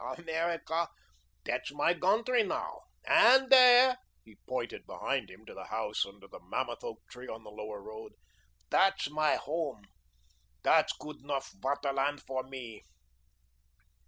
[0.03, 0.15] Eh?
[0.17, 0.87] Emerica,
[1.43, 6.39] dat's my gountry now, und dere," he pointed behind him to the house under the
[6.39, 8.13] mammoth oak tree on the Lower Road,
[8.71, 9.83] "dat's my home.
[10.63, 12.83] Dat's goot enough Vaterland for me."